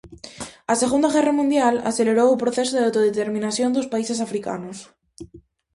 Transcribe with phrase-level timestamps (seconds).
[0.73, 4.77] A Segunda Guerra Mundial acelerou o proceso de autodeterminación dos países africanos.